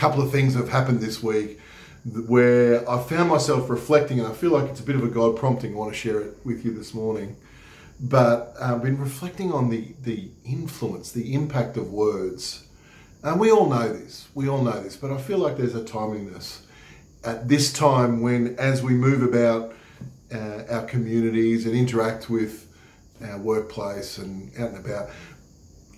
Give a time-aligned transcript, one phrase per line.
[0.00, 1.60] couple of things have happened this week
[2.26, 5.36] where I found myself reflecting, and I feel like it's a bit of a God
[5.36, 5.74] prompting.
[5.74, 7.36] I want to share it with you this morning.
[8.00, 12.64] But I've been reflecting on the, the influence, the impact of words.
[13.22, 15.82] And we all know this, we all know this, but I feel like there's a
[15.82, 16.62] timingness
[17.22, 19.74] at this time when, as we move about
[20.34, 22.66] uh, our communities and interact with
[23.22, 25.10] our workplace and out and about,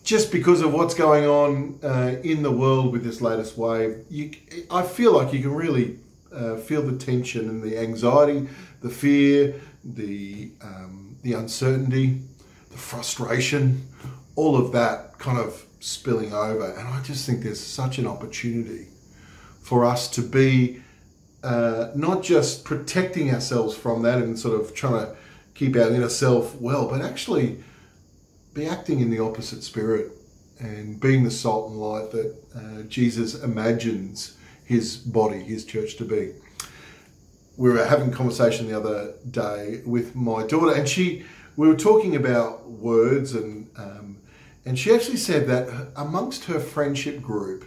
[0.02, 4.32] just because of what's going on uh, in the world with this latest wave, you,
[4.70, 5.98] I feel like you can really
[6.32, 8.48] uh, feel the tension and the anxiety,
[8.80, 12.20] the fear, the um, the uncertainty,
[12.70, 13.86] the frustration,
[14.34, 16.72] all of that kind of spilling over.
[16.72, 18.88] And I just think there's such an opportunity
[19.60, 20.82] for us to be
[21.44, 25.16] uh, not just protecting ourselves from that and sort of trying to
[25.54, 27.62] keep our inner self well, but actually
[28.54, 30.12] be acting in the opposite spirit
[30.58, 36.04] and being the salt and light that uh, Jesus imagines his body, his church to
[36.04, 36.32] be.
[37.56, 41.24] We were having a conversation the other day with my daughter, and she
[41.56, 44.16] we were talking about words, and um,
[44.64, 47.66] and she actually said that amongst her friendship group,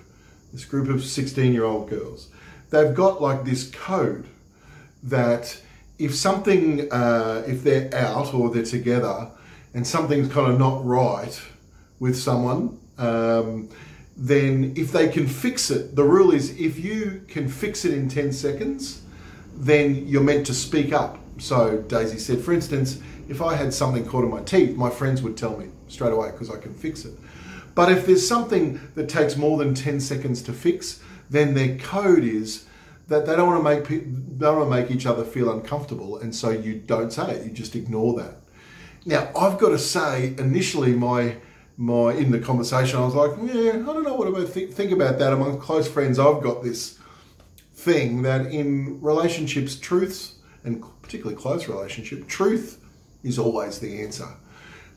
[0.52, 2.30] this group of sixteen year old girls,
[2.72, 4.28] they've got like this code
[5.03, 5.61] that
[6.00, 9.30] if something uh, if they're out or they're together
[9.76, 11.40] and something's kind of not right
[12.00, 13.70] with someone, um,
[14.16, 18.08] then if they can fix it, the rule is if you can fix it in
[18.08, 19.02] 10 seconds,
[19.53, 21.20] then you're meant to speak up.
[21.40, 25.22] So Daisy said, for instance, if I had something caught in my teeth, my friends
[25.22, 27.14] would tell me straight away because I can fix it.
[27.76, 32.23] But if there's something that takes more than 10 seconds to fix, then their code
[32.23, 32.66] is
[33.09, 36.18] that they don't want to make they don't want to make each other feel uncomfortable,
[36.18, 37.46] and so you don't say it.
[37.46, 38.38] You just ignore that.
[39.06, 41.38] Now, I've got to say, initially, my
[41.78, 44.92] my in the conversation, I was like, yeah, I don't know what about think, think
[44.92, 45.34] about that.
[45.34, 47.00] Among close friends, I've got this
[47.73, 52.84] thing that in relationships, truths and particularly close relationship, truth
[53.24, 54.29] is always the answer.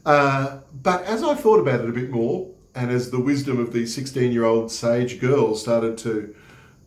[0.07, 3.73] Uh, but as I thought about it a bit more, and as the wisdom of
[3.73, 6.35] the 16 year old sage girl started to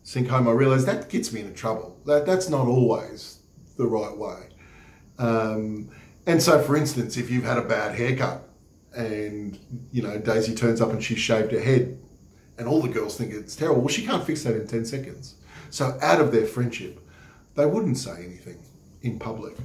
[0.02, 2.00] sink home, I realised that gets me into trouble.
[2.06, 3.40] That, that's not always
[3.76, 4.48] the right way.
[5.18, 5.90] Um,
[6.26, 8.48] and so, for instance, if you've had a bad haircut
[8.96, 9.58] and,
[9.90, 11.98] you know, Daisy turns up and she's shaved her head
[12.58, 15.34] and all the girls think it's terrible, well, she can't fix that in 10 seconds.
[15.70, 17.00] So, out of their friendship,
[17.56, 18.58] they wouldn't say anything
[19.02, 19.56] in public.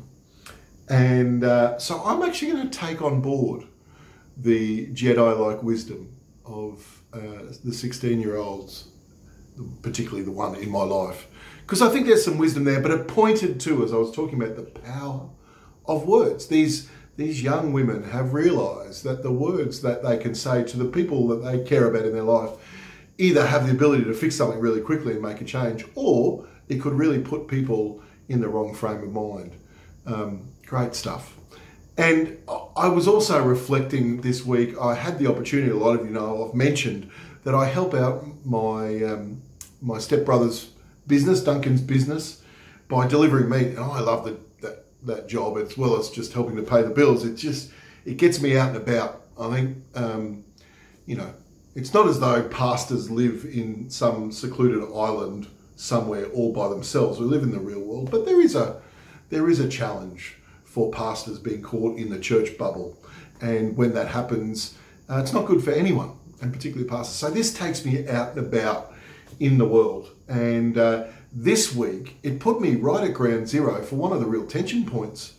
[0.89, 3.65] And uh, so, I'm actually going to take on board
[4.37, 8.87] the Jedi like wisdom of uh, the 16 year olds,
[9.81, 11.27] particularly the one in my life.
[11.61, 14.41] Because I think there's some wisdom there, but it pointed to, as I was talking
[14.41, 15.29] about, the power
[15.87, 16.47] of words.
[16.47, 20.85] These these young women have realised that the words that they can say to the
[20.85, 22.51] people that they care about in their life
[23.17, 26.79] either have the ability to fix something really quickly and make a change, or it
[26.79, 29.55] could really put people in the wrong frame of mind.
[30.05, 31.35] Um, great stuff.
[31.97, 32.37] And
[32.77, 34.77] I was also reflecting this week.
[34.79, 35.71] I had the opportunity.
[35.71, 37.09] A lot of you know I've mentioned
[37.43, 39.41] that I help out my um,
[39.81, 40.69] my stepbrother's
[41.07, 42.43] business, Duncan's business,
[42.87, 44.37] by delivering meat, and I love the
[45.03, 47.25] that job as well as just helping to pay the bills.
[47.25, 47.71] It just
[48.05, 49.23] it gets me out and about.
[49.39, 50.43] I think um,
[51.05, 51.33] you know
[51.75, 57.19] it's not as though pastors live in some secluded island somewhere all by themselves.
[57.19, 58.81] We live in the real world, but there is a
[59.29, 62.97] there is a challenge for pastors being caught in the church bubble,
[63.41, 64.75] and when that happens,
[65.09, 67.15] uh, it's not good for anyone, and particularly pastors.
[67.15, 68.93] So this takes me out and about
[69.39, 73.95] in the world, and uh, this week, it put me right at ground zero for
[73.95, 75.33] one of the real tension points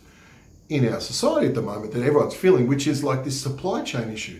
[0.69, 4.09] in our society at the moment that everyone's feeling, which is like this supply chain
[4.09, 4.39] issue.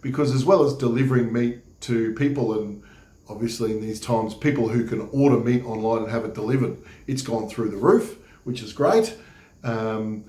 [0.00, 2.82] Because as well as delivering meat to people, and
[3.28, 7.22] obviously in these times, people who can order meat online and have it delivered, it's
[7.22, 9.16] gone through the roof, which is great.
[9.62, 10.24] Um,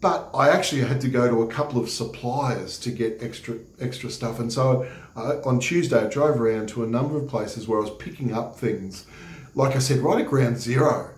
[0.00, 4.08] but I actually had to go to a couple of suppliers to get extra extra
[4.08, 7.78] stuff, and so uh, on Tuesday I drove around to a number of places where
[7.78, 9.06] I was picking up things
[9.54, 11.10] like I said, right at ground zero.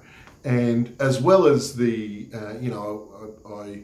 [0.45, 3.83] And as well as the, uh, you know, I, I,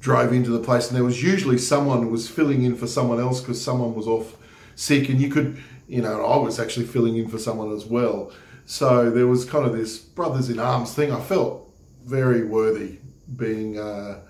[0.00, 3.40] drove into the place and there was usually someone was filling in for someone else
[3.40, 4.34] because someone was off
[4.74, 8.32] sick and you could, you know, I was actually filling in for someone as well.
[8.64, 11.12] So there was kind of this brothers in arms thing.
[11.12, 11.70] I felt
[12.06, 12.98] very worthy
[13.36, 14.20] being, uh,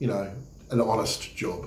[0.00, 0.32] you know,
[0.70, 1.66] an honest job.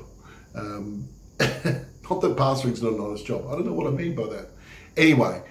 [0.56, 1.08] Um,
[1.40, 3.46] not that pastoring's not an honest job.
[3.48, 4.50] I don't know what I mean by that.
[4.98, 5.42] Anyway,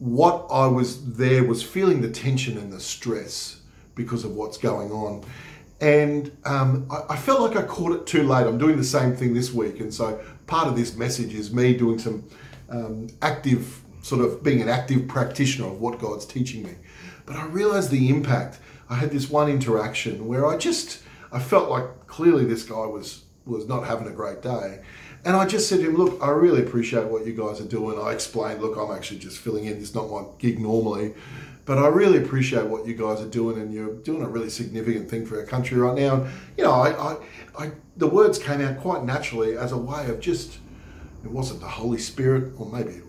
[0.00, 3.60] what I was there was feeling the tension and the stress
[3.94, 5.22] because of what's going on.
[5.80, 8.46] And um, I, I, felt like I caught it too late.
[8.46, 9.80] I'm doing the same thing this week.
[9.80, 12.24] And so part of this message is me doing some
[12.70, 16.74] um, active sort of being an active practitioner of what God's teaching me.
[17.26, 18.58] But I realized the impact.
[18.88, 23.24] I had this one interaction where I just I felt like clearly this guy was
[23.44, 24.80] was not having a great day.
[25.24, 28.00] And I just said to him, look, I really appreciate what you guys are doing.
[28.00, 29.76] I explained, look, I'm actually just filling in.
[29.76, 31.14] It's not my gig normally.
[31.66, 35.10] But I really appreciate what you guys are doing, and you're doing a really significant
[35.10, 36.14] thing for our country right now.
[36.14, 37.16] And, you know, I, I,
[37.58, 40.58] I, the words came out quite naturally as a way of just,
[41.22, 43.04] it wasn't the Holy Spirit, or maybe it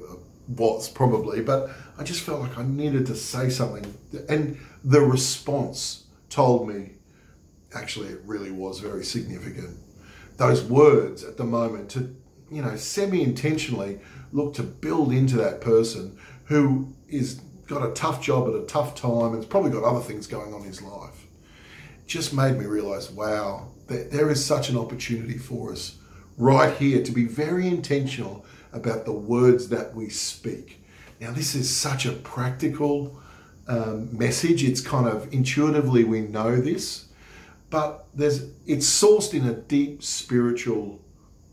[0.47, 3.85] was probably, but I just felt like I needed to say something.
[4.27, 6.91] And the response told me,
[7.73, 9.77] actually, it really was very significant
[10.37, 12.15] those words at the moment to,
[12.49, 13.99] you know, semi intentionally
[14.31, 18.95] look to build into that person who is got a tough job at a tough
[18.95, 21.27] time and has probably got other things going on in his life.
[22.05, 25.97] Just made me realize, wow, there is such an opportunity for us
[26.37, 30.83] right here to be very intentional about the words that we speak.
[31.19, 33.21] Now, this is such a practical
[33.67, 34.63] um, message.
[34.63, 37.05] It's kind of intuitively we know this,
[37.71, 40.99] but there's it's sourced in a deep spiritual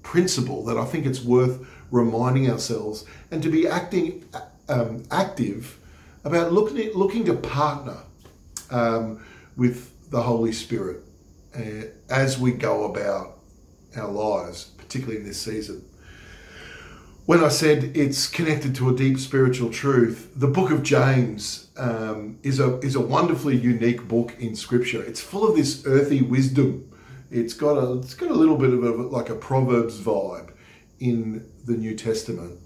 [0.03, 4.29] principle that I think it's worth reminding ourselves and to be acting
[4.69, 5.79] um, active
[6.25, 7.97] about looking looking to partner
[8.71, 9.25] um,
[9.57, 11.03] with the Holy Spirit
[11.57, 13.39] uh, as we go about
[13.97, 15.83] our lives, particularly in this season
[17.29, 22.39] when I said it's connected to a deep spiritual truth, the book of James um,
[22.43, 25.03] is a is a wonderfully unique book in Scripture.
[25.03, 26.91] It's full of this earthy wisdom.
[27.31, 30.53] It's got a it's got a little bit of a, like a Proverbs vibe
[31.01, 32.59] in the New Testament,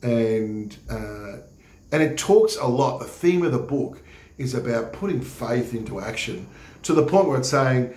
[0.00, 1.38] and uh,
[1.90, 3.00] and it talks a lot.
[3.00, 4.00] The theme of the book
[4.38, 6.46] is about putting faith into action
[6.84, 7.92] to the point where it's saying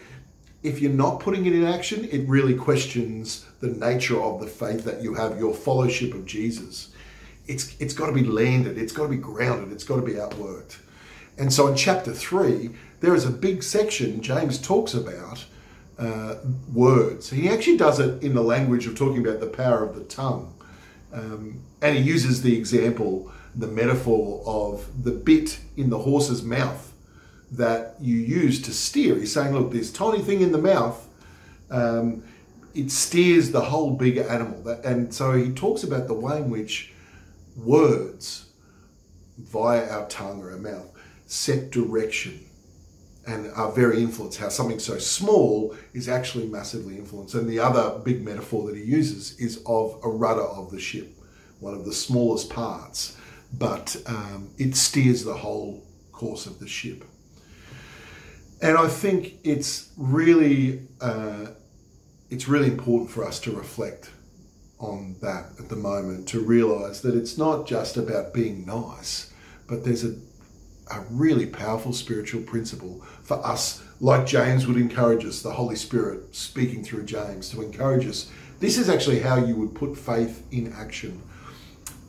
[0.63, 4.83] if you're not putting it in action, it really questions the nature of the faith
[4.85, 6.89] that you have, your fellowship of Jesus.
[7.47, 10.13] It's, it's got to be landed, it's got to be grounded, it's got to be
[10.13, 10.77] outworked.
[11.37, 15.45] And so in chapter 3, there is a big section James talks about
[15.99, 16.35] uh,
[16.73, 17.29] words.
[17.29, 20.53] He actually does it in the language of talking about the power of the tongue.
[21.13, 26.86] Um, and he uses the example, the metaphor of the bit in the horse's mouth
[27.51, 29.15] that you use to steer.
[29.15, 31.07] He's saying, look, this tiny thing in the mouth,
[31.71, 32.23] um,
[32.73, 34.67] it steers the whole bigger animal.
[34.83, 36.93] And so he talks about the way in which
[37.55, 38.47] words
[39.37, 40.89] via our tongue or our mouth
[41.25, 42.39] set direction
[43.27, 44.39] and are very influenced.
[44.39, 47.35] How something so small is actually massively influenced.
[47.35, 51.17] And the other big metaphor that he uses is of a rudder of the ship,
[51.59, 53.17] one of the smallest parts,
[53.53, 57.03] but um, it steers the whole course of the ship.
[58.61, 61.47] And I think it's really uh,
[62.29, 64.09] it's really important for us to reflect
[64.79, 69.33] on that at the moment to realize that it's not just about being nice,
[69.67, 70.15] but there's a,
[70.91, 76.35] a really powerful spiritual principle for us, like James would encourage us, the Holy Spirit
[76.35, 78.31] speaking through James to encourage us.
[78.59, 81.21] This is actually how you would put faith in action.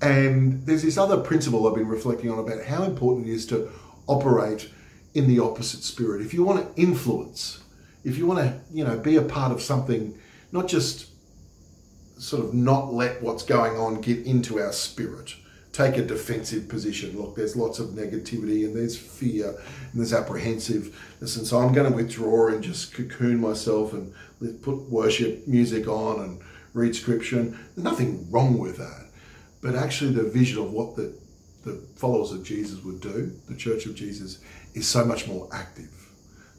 [0.01, 3.71] And there's this other principle I've been reflecting on about how important it is to
[4.07, 4.71] operate
[5.15, 6.23] in the opposite spirit.
[6.23, 7.63] If you want to influence,
[8.05, 10.19] if you want to, you know, be a part of something,
[10.53, 11.11] not just
[12.19, 15.35] sort of not let what's going on get into our spirit,
[15.73, 17.17] take a defensive position.
[17.17, 21.91] Look, there's lots of negativity and there's fear and there's apprehensiveness, and so I'm going
[21.91, 24.13] to withdraw and just cocoon myself and
[24.63, 26.41] put worship music on and
[26.75, 27.45] read scripture.
[27.45, 29.07] There's nothing wrong with that,
[29.63, 31.15] but actually the vision of what the
[31.65, 34.41] the followers of Jesus would do, the Church of Jesus,
[34.75, 35.91] is so much more active.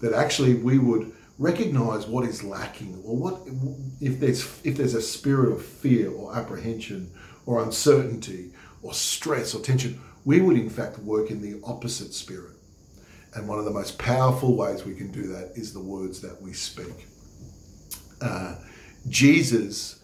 [0.01, 3.41] That actually we would recognize what is lacking or what
[4.01, 7.11] if there's if there's a spirit of fear or apprehension
[7.45, 8.51] or uncertainty
[8.81, 12.55] or stress or tension we would in fact work in the opposite spirit.
[13.35, 16.41] And one of the most powerful ways we can do that is the words that
[16.41, 17.07] we speak.
[18.21, 18.55] Uh,
[19.07, 20.03] jesus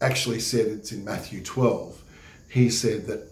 [0.00, 2.00] actually said it's in matthew 12
[2.48, 3.28] he said that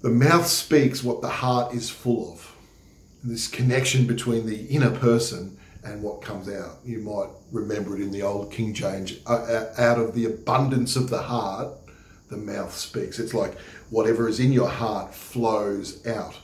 [0.00, 2.51] the mouth speaks what the heart is full of
[3.24, 6.78] this connection between the inner person and what comes out.
[6.84, 10.96] You might remember it in the old King James uh, uh, out of the abundance
[10.96, 11.68] of the heart,
[12.30, 13.18] the mouth speaks.
[13.18, 13.58] It's like
[13.90, 16.34] whatever is in your heart flows out.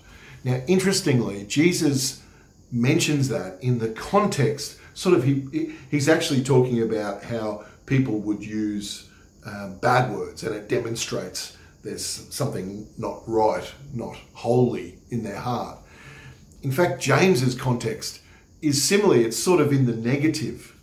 [0.45, 2.23] Now, interestingly, Jesus
[2.71, 8.45] mentions that in the context, sort of, he, he's actually talking about how people would
[8.45, 9.09] use
[9.47, 15.79] um, bad words, and it demonstrates there's something not right, not holy in their heart.
[16.63, 18.21] In fact, James's context
[18.61, 20.75] is similarly, it's sort of in the negative.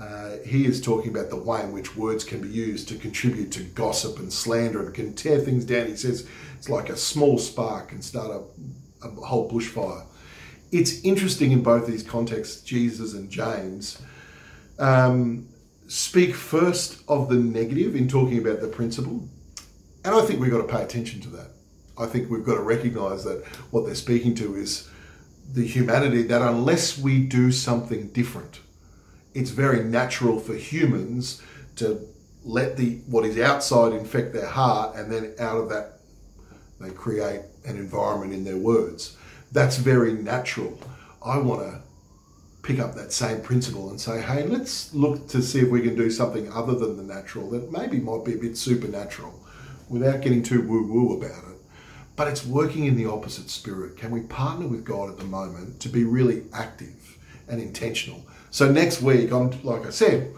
[0.00, 3.52] uh, he is talking about the way in which words can be used to contribute
[3.52, 5.86] to gossip and slander and can tear things down.
[5.88, 10.06] He says it's like a small spark can start a, a whole bushfire.
[10.72, 14.00] It's interesting in both these contexts, Jesus and James
[14.78, 15.48] um,
[15.86, 19.28] speak first of the negative in talking about the principle.
[20.02, 21.50] And I think we've got to pay attention to that.
[21.98, 24.88] I think we've got to recognize that what they're speaking to is
[25.52, 28.60] the humanity that unless we do something different,
[29.34, 31.42] it's very natural for humans
[31.76, 32.06] to
[32.44, 36.00] let the what is outside infect their heart and then out of that
[36.80, 39.16] they create an environment in their words.
[39.52, 40.80] That's very natural.
[41.22, 41.82] I want to
[42.62, 45.96] pick up that same principle and say hey let's look to see if we can
[45.96, 49.32] do something other than the natural that maybe might be a bit supernatural
[49.88, 51.49] without getting too woo woo about it
[52.20, 55.80] but it's working in the opposite spirit can we partner with god at the moment
[55.80, 57.16] to be really active
[57.48, 60.34] and intentional so next week, I'm like I said,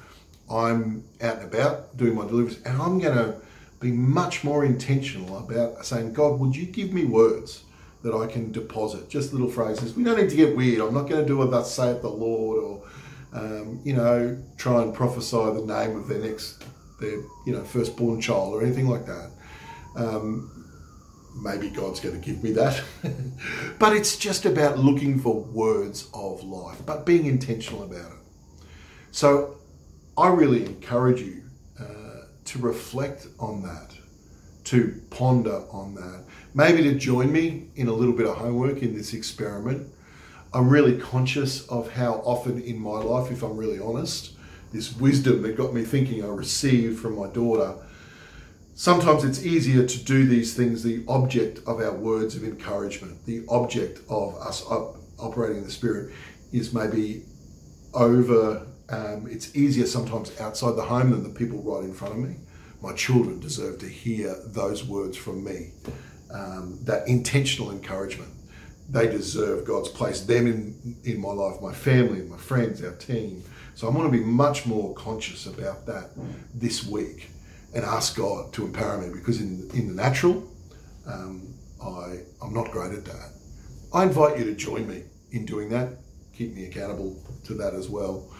[0.50, 3.36] I'm out and about doing my deliveries, and I'm going to
[3.80, 7.64] be much more intentional about saying, God, would you give me words
[8.02, 9.08] that I can deposit?
[9.08, 9.94] Just little phrases.
[9.94, 10.80] We don't need to get weird.
[10.80, 12.82] I'm not going to do a thus saith the Lord or,
[13.32, 16.64] um, you know, try and prophesy the name of their next,
[17.00, 17.12] their,
[17.46, 19.30] you know, firstborn child or anything like that.
[19.96, 20.61] Um,
[21.34, 22.82] maybe God's going to give me that.
[23.78, 28.18] but it's just about looking for words of life, but being intentional about it.
[29.10, 29.58] So
[30.16, 31.42] I really encourage you
[31.78, 33.94] uh, to reflect on that,
[34.64, 36.24] to ponder on that,
[36.54, 39.88] maybe to join me in a little bit of homework in this experiment.
[40.54, 44.32] I'm really conscious of how often in my life, if I'm really honest,
[44.72, 47.74] this wisdom that got me thinking I received from my daughter
[48.74, 53.44] Sometimes it's easier to do these things, the object of our words of encouragement, the
[53.50, 56.14] object of us op- operating in the Spirit
[56.52, 57.22] is maybe
[57.92, 62.20] over, um, it's easier sometimes outside the home than the people right in front of
[62.20, 62.36] me.
[62.80, 65.72] My children deserve to hear those words from me,
[66.32, 68.30] um, that intentional encouragement.
[68.88, 73.44] They deserve God's place, them in, in my life, my family, my friends, our team.
[73.74, 76.10] So I want to be much more conscious about that
[76.54, 77.28] this week
[77.74, 80.48] and ask God to empower me because in in the natural,
[81.06, 83.30] um, I I'm not great at that.
[83.92, 85.88] I invite you to join me in doing that.
[86.34, 88.30] Keep me accountable to that as well.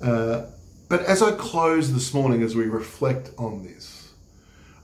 [0.00, 0.46] Uh,
[0.88, 4.12] but as I close this morning, as we reflect on this,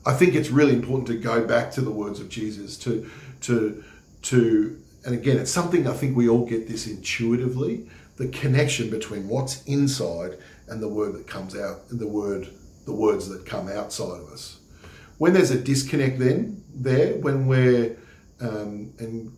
[0.07, 3.11] I think it's really important to go back to the words of Jesus to
[3.43, 3.83] to
[4.23, 9.28] to and again it's something I think we all get this intuitively the connection between
[9.28, 10.38] what's inside
[10.69, 12.49] and the word that comes out the word
[12.87, 14.59] the words that come outside of us.
[15.19, 17.97] When there's a disconnect, then there, when we're
[18.40, 19.37] um, and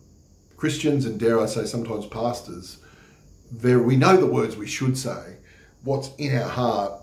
[0.57, 2.79] Christians and dare I say sometimes pastors,
[3.51, 5.37] there we know the words we should say.
[5.83, 7.01] What's in our heart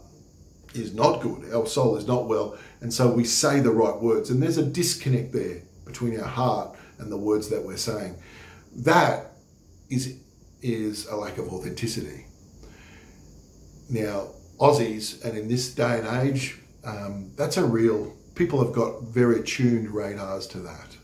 [0.75, 1.53] is not good.
[1.53, 4.31] Our soul is not well, and so we say the right words.
[4.31, 8.17] And there's a disconnect there between our heart and the words that we're saying.
[8.76, 9.33] That
[9.88, 10.19] is
[10.62, 12.26] is a lack of authenticity.
[13.88, 19.03] Now, Aussies, and in this day and age, um, that's a real, people have got
[19.03, 20.97] very tuned radars to that.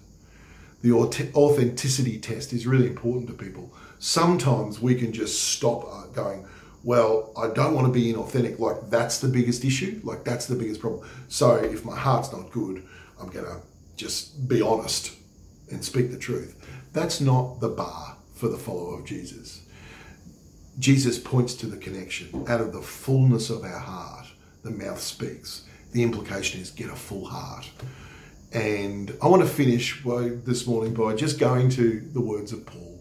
[0.82, 3.72] The authenticity test is really important to people.
[3.98, 6.46] Sometimes we can just stop uh, going,
[6.82, 8.58] well, I don't want to be inauthentic.
[8.58, 10.00] Like, that's the biggest issue.
[10.02, 11.08] Like, that's the biggest problem.
[11.28, 12.84] So, if my heart's not good,
[13.20, 13.60] I'm going to
[13.96, 15.12] just be honest
[15.70, 16.56] and speak the truth.
[16.92, 19.61] That's not the bar for the follower of Jesus.
[20.78, 22.44] Jesus points to the connection.
[22.48, 24.26] Out of the fullness of our heart,
[24.62, 25.64] the mouth speaks.
[25.92, 27.68] The implication is get a full heart.
[28.52, 32.66] And I want to finish by, this morning by just going to the words of
[32.66, 32.98] Paul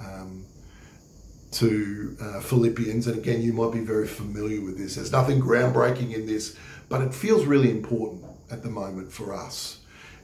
[0.00, 0.44] um,
[1.52, 3.06] to uh, Philippians.
[3.06, 4.96] And again, you might be very familiar with this.
[4.96, 6.56] There's nothing groundbreaking in this,
[6.88, 9.78] but it feels really important at the moment for us.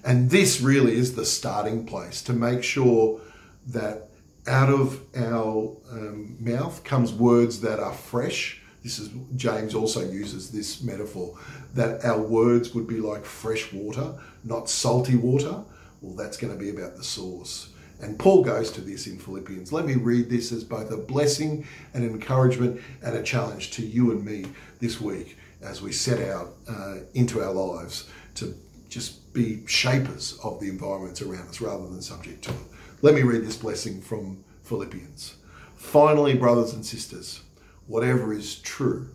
[0.05, 3.21] And this really is the starting place to make sure
[3.69, 4.10] that
[4.51, 8.61] out of our um, mouth comes words that are fresh.
[8.83, 11.39] This is James also uses this metaphor
[11.75, 15.63] that our words would be like fresh water, not salty water.
[16.01, 17.71] Well, that's going to be about the source.
[18.01, 19.73] And Paul goes to this in Philippians.
[19.73, 24.11] Let me read this as both a blessing and encouragement and a challenge to you
[24.11, 24.47] and me
[24.81, 28.55] this week as we set out uh, into our lives to
[28.89, 32.80] just be shapers of the environments around us rather than subject to it.
[33.03, 35.37] Let me read this blessing from Philippians.
[35.75, 37.41] Finally, brothers and sisters,
[37.87, 39.09] whatever is true,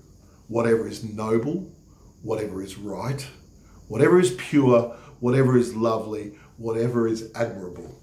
[0.48, 1.72] whatever is noble,
[2.24, 3.28] whatever is right,
[3.88, 8.02] whatever is pure, whatever is lovely, whatever is admirable.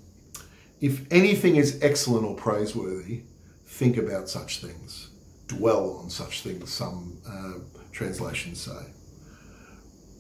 [0.81, 3.23] If anything is excellent or praiseworthy,
[3.67, 5.09] think about such things.
[5.49, 7.55] dwell on such things, some uh,
[7.91, 8.87] translations say.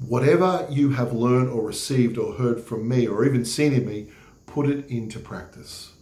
[0.09, 4.09] Whatever you have learned or received or heard from me or even seen in me,
[4.53, 5.95] put it into practice,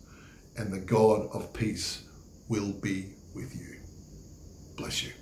[0.56, 2.02] and the God of peace
[2.48, 3.76] will be with you.
[4.76, 5.12] Bless you.